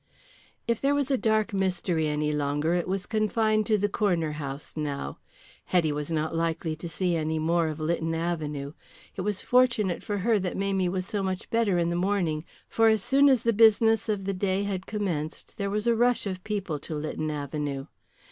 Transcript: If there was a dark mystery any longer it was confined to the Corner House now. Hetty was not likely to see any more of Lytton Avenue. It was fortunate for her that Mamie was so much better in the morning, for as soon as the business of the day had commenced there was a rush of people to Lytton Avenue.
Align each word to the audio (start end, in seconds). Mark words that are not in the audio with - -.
If 0.67 0.81
there 0.81 0.95
was 0.95 1.11
a 1.11 1.15
dark 1.19 1.53
mystery 1.53 2.07
any 2.07 2.31
longer 2.33 2.73
it 2.73 2.87
was 2.87 3.05
confined 3.05 3.67
to 3.67 3.77
the 3.77 3.87
Corner 3.87 4.31
House 4.31 4.75
now. 4.75 5.19
Hetty 5.65 5.91
was 5.91 6.11
not 6.11 6.35
likely 6.35 6.75
to 6.77 6.89
see 6.89 7.15
any 7.15 7.37
more 7.37 7.67
of 7.67 7.79
Lytton 7.79 8.15
Avenue. 8.15 8.73
It 9.15 9.21
was 9.21 9.43
fortunate 9.43 10.01
for 10.01 10.17
her 10.17 10.39
that 10.39 10.57
Mamie 10.57 10.89
was 10.89 11.05
so 11.05 11.21
much 11.21 11.51
better 11.51 11.77
in 11.77 11.91
the 11.91 11.95
morning, 11.95 12.45
for 12.67 12.87
as 12.87 13.03
soon 13.03 13.29
as 13.29 13.43
the 13.43 13.53
business 13.53 14.09
of 14.09 14.25
the 14.25 14.33
day 14.33 14.63
had 14.63 14.87
commenced 14.87 15.59
there 15.59 15.69
was 15.69 15.85
a 15.85 15.93
rush 15.95 16.25
of 16.25 16.43
people 16.43 16.79
to 16.79 16.95
Lytton 16.95 17.29
Avenue. 17.29 17.85